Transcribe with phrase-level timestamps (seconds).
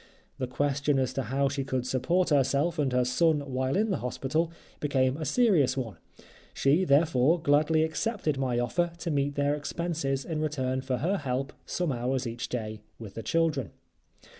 [0.39, 3.97] The question as to how she could support herself and her son while in the
[3.99, 5.97] hospital became a serious one;
[6.55, 11.53] she, therefore, gladly accepted my offer to meet their expenses in return for her help
[11.67, 13.73] some hours each day with the children.